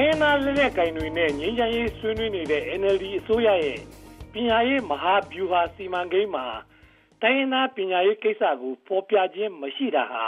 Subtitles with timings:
[0.00, 3.78] တိုင်းရင်းသားလက်နက်ကိုင်တွေနဲ့ငြိမ်းချမ်းရေးဆွေးနွေးနေတဲ့ NLD အစိုးရရဲ့
[4.32, 6.46] ပညာရေးမဟာဗျူဟာစီမံကိန်းမှာ
[7.22, 10.24] တိုင်းရင်းသားပညာရေးကိစ္စကိုဖော်ပြခြင်းမရှိတာဟာ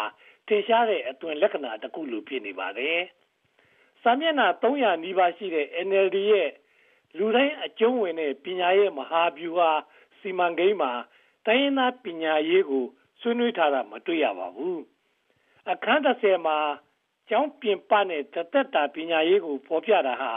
[0.46, 2.98] ထင်ရှားတဲ့အသွင်လက္ခဏာတစ်ခုလိုဖြစ်နေပါတယ်။
[4.02, 6.50] စာမျက်နှာ300နီးပါးရှိတဲ့ NLD ရဲ့
[7.16, 9.70] လူတိုင်းအကျုံးဝင်တဲ့ပညာရေးမဟာဗျူဟာ
[10.20, 10.92] စီမံကိန်းမှာ
[11.46, 12.84] တိုင်းရင်းသားပညာရေးကို
[13.20, 14.78] ဆွေးနွေးထားတာမတွေ့ရပါဘူး။
[15.70, 16.58] အခန်း30မှာ
[17.28, 20.32] ကျောင်းပြင်ပနဲ့ တသက်တာပညာရေးကို ဖော်ပြတာဟာ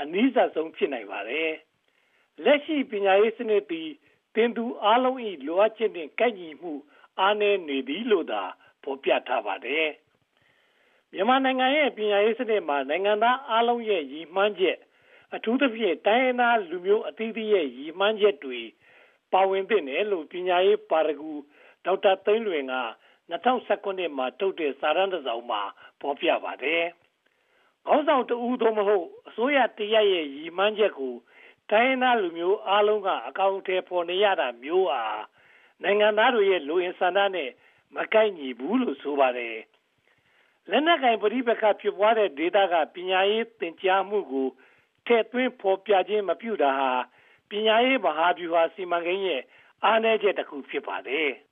[0.00, 1.50] အနည်းဆုံး ဖြစ်နိုင်ပါတယ်။
[2.44, 3.88] လက်ရှိ ပညာရေးစနစ်သည်
[4.34, 6.72] တင်သူအလုံး၏လိုအပ်ချက်နှင့်ကိုက်ညီမှု
[7.18, 8.42] အားနည်းနေသည်လို့သာ
[8.82, 9.88] ဖော်ပြထားပါတယ်။
[11.12, 14.78] မြန်မာနိုင်ငံရဲ့ ပညာရေးစနစ်မှာ နိုင်ငံသားအလုံးရဲ့ ရည်မှန်းချက်
[15.34, 18.60] အထူးသဖြင့် တိုင်းရင်းသားလူမျိုးအသီးသီးရဲ့ ရည်မှန်းချက်တွေ
[19.32, 21.30] ပါဝင်သင့်တယ်လို့ ပညာရေးပါရဂူ
[21.84, 22.74] ဒေါက်တာသိန်းလွင်က
[23.30, 25.60] 2019မှာထုတ်တဲ့စာရန်တစ်စောင်မှာ
[26.00, 26.84] ဖော်ပြပါတယ်။
[27.86, 31.14] ခေါင်းဆောင်တဦးသို့မဟုတ်အစိုးရတရက်ရဲ့ရည်မှန်းချက်ကို
[31.70, 35.02] တိုင်းသားလူမျိုးအားလုံးကအကောင့်ထဲပေါ်နေရတာမျိုးဟာ
[35.82, 37.50] နိုင်ငံသားတွေရဲ့လူအင်ဆန္ဒနဲ့
[37.94, 39.56] မကိုက်ညီဘူးလို့ဆိုပါတယ်။
[40.70, 44.48] လက်နက်ကင်ပဋိပက္ခဖြစ်ပွားတဲ့ဒေသကပညာရေးသင်ကြားမှုကို
[45.06, 46.92] ထည့်သွင်းဖော်ပြခြင်းမပြုတာဟာ
[47.50, 49.42] ပညာရေးမဟာဗျူဟာစီမံကိန်းရဲ့
[49.84, 51.30] အားနည်းချက်တစ်ခုဖြစ်ပါတယ်။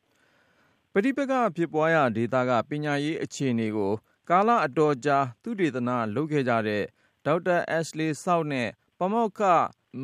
[0.99, 3.93] ပဋိပက္ခဖြစ်ပွားရာဒေသက ပညာရေးအခြေအနေကို
[4.29, 6.85] ကာလအတော်ကြာ သုတေသနလုပ်ခဲ့ကြတဲ့
[7.25, 9.41] ဒေါက်တာ Ashley South နဲ့ ပါမောက္ခ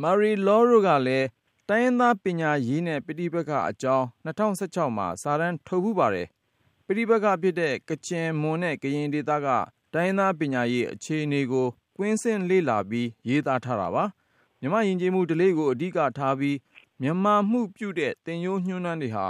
[0.02, 1.26] Marie Law တို့ကလည်း
[1.68, 6.28] တိုင်းရင်းသားပညာရေးနဲ့ ပဋိပက္ခအကြောင်း ၂၀၁၆ မှာ စာတမ်းထုတ်ဖူးပါတယ်။
[6.86, 9.48] ပဋိပက္ခဖြစ်တဲ့ ကချင်၊မွန်နဲ့ ကရင်ဒေသက
[9.94, 14.04] တိုင်းရင်းသားပညာရေး အခြေအနေကို ကွင်းဆင်းလေ့လာပြီး ရေးသားထားတာပါ။
[14.60, 16.56] မြန်မာ့ယဉ်ကျေးမှုဓလေ့ကို အဓိကထားပြီး
[17.02, 19.26] မြန်မာမှုပြုတဲ့ သင်ရိုးညွှန်းတမ်းတွေဟာ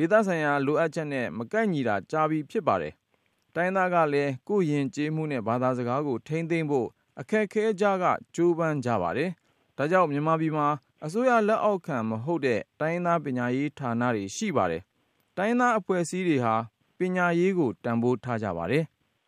[0.00, 2.92] ဒေသဆိုင်ရာလိုအပ်ချက်နဲ့ မကိုက်ညီတာကြာပြီဖြစ်ပါတယ်။
[3.54, 6.88] တိုင်းရင်းသားကလည်း ကိုယ့်ယဉ်ကျေးမှုနဲ့ ဘာသာစကားကို ထိန်းသိမ်းဖို့
[7.20, 9.30] အခက်အခဲကြားက ကြိုးပမ်းကြပါတယ်။
[9.76, 10.66] ဒါကြောင့် မြန်မာပြည်မှာ
[11.04, 14.82] အစိုးရလက်အောက်ခံမဟုတ်တဲ့ တိုင်းရင်းသားပညာရေးဌာနတွေ ရှိပါတယ်။
[15.36, 16.54] တိုင်းရင်းသားအဖွဲ့အစည်းတွေဟာ
[16.98, 18.84] ပညာရေးကို တန်းဖိုးထားကြပါတယ်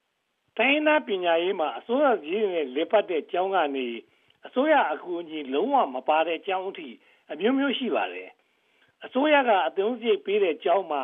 [0.58, 3.86] ။တိုင်းရင်းသားပညာရေးမှာ အစိုးရကြီးနဲ့လေပတ်တဲ့ကျောင်းကနေ
[4.46, 6.88] အစိုးရအကူအညီ လုံးဝမပါတဲ့ကျောင်းအထိ
[7.32, 8.28] အမျိုးမျိုး ရှိပါတယ်။
[9.04, 11.02] အစိုးရကအသုံးစရိတ်ပေးတဲ့ကျောင်းမှာ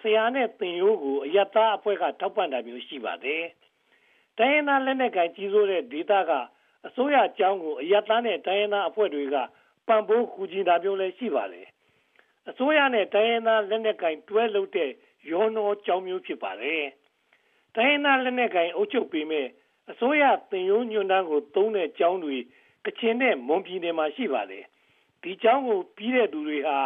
[0.00, 3.44] ဆရာနဲ့သင်ရိုးကိုအယက်သားအဖွဲ့ကထောက်ပံ့တာမျိုးရှိပါတယ်။
[4.38, 6.32] တိုင်းရင်းသားလက်နက်ကိုင်ကြီးစိုးတဲ့ဒေသက
[6.86, 9.36] အစိုးရကျောင်းကိုအယက်သားနဲ့တိုင်းရင်းသားအဖွဲ့တွေက
[9.86, 11.66] ပံ့ပိုးကူညီတာမျိုးလည်းရှိပါတယ်။
[12.48, 14.90] အစိုးရနဲ့တိုင်းရင်းသားလက်နက်ကိုင်တွဲလုပ်တဲ့
[15.30, 16.82] ရောနှောကျောင်းမျိုးဖြစ်ပါတယ်။
[17.76, 19.46] တိုင်းရင်းသားလက်နက်ကိုင်အုပ်ချုပ်ပေမဲ့
[19.90, 22.36] အစိုးရသင်ရိုးညွှန်တမ်းကိုသုံးတဲ့ကျောင်းတွေ
[22.86, 24.64] ကချင်နဲ့မွန်ပြည်နယ်မှာရှိပါတယ်။
[25.22, 26.78] ဒီကျောင်းကိုပြီးတဲ့သူတွေဟာ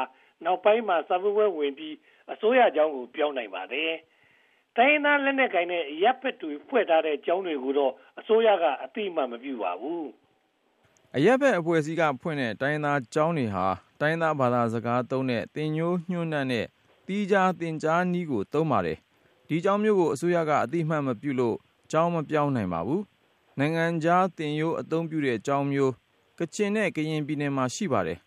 [0.45, 1.95] နောက်ပိုင်းမှာ စာမေးပွဲဝင်ပြီး
[2.33, 3.93] အစိုးရကျောင်းကို ပြောင်းနိုင်ပါတယ်။
[4.77, 10.05] တိုင်းသားလက်နက်ကိုင်နဲ့ရပ်ပက်တွေ ဖွဲ့ထားတဲ့ ကျောင်းတွေကိုတော့ အစိုးရကအတိအမှမပြုပါဘူး။
[11.17, 13.67] အရပ်ဘက်အဖွဲ့အစည်းကဖွင့်တဲ့ တိုင်းသားကျောင်းတွေဟာ
[14.01, 16.67] တိုင်းသားဘာသာစကားသုံးတဲ့ သင်ညိုးညွှန်းတမ်းနဲ့
[17.07, 18.99] တီးခြားသင်ကြားနည်းကို သုံးပါတယ်။
[19.49, 21.57] ဒီကျောင်းမျိုးကို အစိုးရကအတိအမှမပြုလို့
[21.91, 23.03] ကျောင်းမပြောင်းနိုင်ပါဘူး။
[23.59, 25.93] နိုင်ငံခြားသင်ရိုး အသုံးပြုတဲ့ကျောင်းမျိုး
[26.39, 28.19] ကချင်နဲ့ ကရင်ပြည်နယ်မှာ ရှိပါတယ်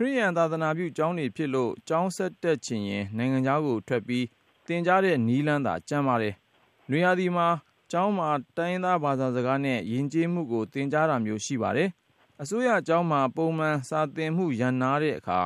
[0.00, 4.26] ခရိယန်သာသနာပြုကျောင်းတွေဖြစ်လို့ ကျောင်းဆက်တက်ချင်ရင် နိုင်ငံခြားကိုထွက်ပြီး
[4.66, 6.34] သင်ကြားတဲ့နည်းလမ်းသာ ကျန်ပါတယ်။
[6.90, 7.48] နွေရာသီမှာ
[7.90, 11.88] ကျောင်းမှာ တိုင်းရင်းသားဘာသာစကားနဲ့ ယဉ်ကျေးမှုကို သင်ကြားတာမျိုး ရှိပါတယ်။
[12.42, 15.40] အစိုးရကျောင်းမှာ ပုံမှန်စာသင်မှု ရပ်နားတဲ့အခါ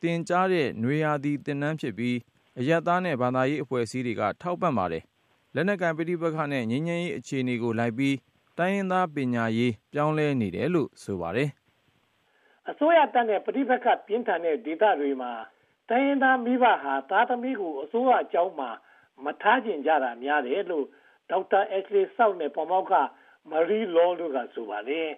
[0.00, 2.16] သင်ကြားတဲ့ နွေရာသီသင်တန်းဖြစ်ပြီး
[2.58, 5.02] အရပ်သားနဲ့ ဘာသာရေးအဖွဲ့အစည်းတွေက ထောက်ပံ့ပါတယ်။
[5.54, 8.16] လက်နက်ကိုင်ပဋိပက္ခနဲ့ ငြိမ်းချမ်းရေး အခြေအနေကိုလိုက်ပြီး
[8.58, 11.50] တိုင်းရင်းသားပညာရေး ပြောင်းလဲနေတယ်လို့ ဆိုပါတယ်။
[12.70, 15.32] အစိုးရတပ်နဲ့ ပဋိပက္ခပြင်းထန်တဲ့ဒေသတွေမှာ
[15.88, 18.70] တိုင်းရင်းသားမိဘဟာ သားသမီးကို အစိုးရအကြောင်းမှာ
[19.24, 20.86] မထားကျင်ကြတာများတယ်လို့
[21.30, 22.92] ဒေါက်တာအက်ရှလီဆောက်နဲ့ပမောက္ခ
[23.50, 25.10] မာရီလောတို့က ဆိုပါတယ်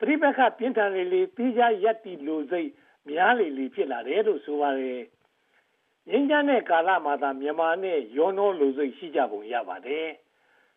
[0.00, 2.70] ပဋိပက္ခပြင်းထန်လေလေပြီးကြရက်တီလိုစိတ်
[3.08, 5.02] များလေလေ ဖြစ်လာတယ်လို့ ဆိုပါတယ်
[6.08, 10.06] ငင်းကြတဲ့ကာလမှာသာ မြန်မာနဲ့ ရောနှောလိုစိတ် ရှိကြပုံရပါတယ်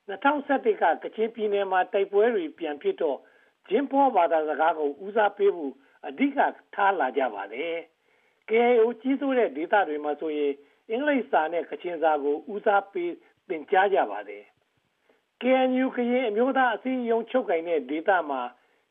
[0.10, 3.20] 2011ကကချင်ပြည်နယ်မှာ တိုက်ပွဲတွေပြန်ဖြစ်တော့
[3.69, 5.74] ဂျင်းဖောဘာသာစကားကို ဦးစားပေးဖို့
[6.07, 6.39] အဓိက
[6.75, 7.75] ထားလာကြပါတယ်။
[8.50, 10.54] KIO ကြီးစိုးတဲ့ ဒေသတွေမှာဆိုရင်
[10.89, 13.12] အင်္ဂလိပ်စာနဲ့ ကချင်စာကို ဦးစားပေး
[13.50, 14.44] သင်ကြားကြပါတယ်။
[15.42, 18.42] KNU ကရင်အမျိုးသားအစည်းအရုံး ချုပ်ကိုင်တဲ့ဒေသမှာ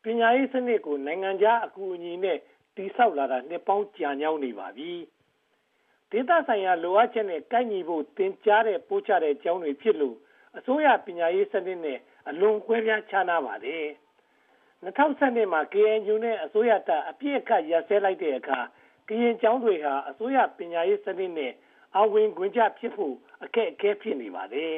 [0.03, 2.37] ပညာရေးစနစ်ကို နိုင်ငံခြားအကူအညီနဲ့
[2.75, 4.91] တိဆောက်လာတာ နှစ်ပေါင်းကြာညောင်းနေပါပြီ။
[6.11, 10.15] ဒေသဆိုင်ရာ လိုအပ်ချက်နဲ့ ကိုက်ညီဖို့ သင်ကြားတဲ့ပို့ချတဲ့ကျောင်းတွေဖြစ်လို့
[10.57, 11.99] အစိုးရပညာရေးစနစ်နဲ့
[12.29, 13.85] အလွန်ကွဲပြားခြားနားပါတယ်။
[14.83, 18.59] 2012မှာ KNU နဲ့ အစိုးရတပ် အပြည့်အခတ်ရပ်စဲလိုက်တဲ့အခါ
[19.07, 21.53] ကရင်ကျောင်းတွေဟာ အစိုးရပညာရေးစနစ်နဲ့
[21.97, 24.75] အဝင်ခွင့်ကြဖြစ်ဖို့ အခက်အခဲ ဖြစ်နေပါတယ်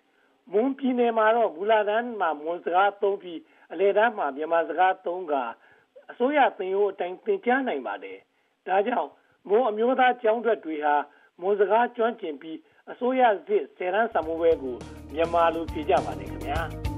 [0.52, 3.40] ။မွန်ပြည်နယ်မှာတော့ မူလတန်းမှာ မွန်စကားသုံးပြီး
[3.72, 5.34] အလယ်တန်းမှာ မြန်မာစကားသုံးက
[6.10, 8.18] အစိုးရသင်ရိုးအတိုင်း သင်ကြားနိုင်ပါတယ်။
[8.66, 9.10] ဒါကြောင့်
[9.48, 10.94] မွန်အမျိုးသားကျောင်းထွက်တွေဟာ
[11.40, 12.58] မွန်စကားကျွမ်းကျင်ပြီး
[12.90, 14.76] အစိုးရစစ်ဆယ်တန်းစာမိုးပွဲကို
[15.14, 16.60] မြန်မာလို ဖြေကြပါတယ်ခင်ဗျာ။